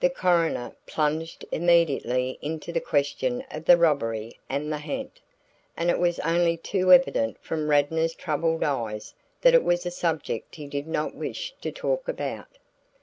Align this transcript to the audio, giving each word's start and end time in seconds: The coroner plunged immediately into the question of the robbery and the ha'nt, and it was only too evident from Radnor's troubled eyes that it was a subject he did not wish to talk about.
The 0.00 0.10
coroner 0.10 0.76
plunged 0.84 1.46
immediately 1.50 2.38
into 2.42 2.70
the 2.70 2.82
question 2.82 3.46
of 3.50 3.64
the 3.64 3.78
robbery 3.78 4.38
and 4.46 4.70
the 4.70 4.76
ha'nt, 4.80 5.22
and 5.74 5.88
it 5.88 5.98
was 5.98 6.18
only 6.20 6.58
too 6.58 6.92
evident 6.92 7.38
from 7.42 7.70
Radnor's 7.70 8.14
troubled 8.14 8.62
eyes 8.62 9.14
that 9.40 9.54
it 9.54 9.64
was 9.64 9.86
a 9.86 9.90
subject 9.90 10.56
he 10.56 10.66
did 10.66 10.86
not 10.86 11.14
wish 11.14 11.54
to 11.62 11.72
talk 11.72 12.08
about. 12.08 12.58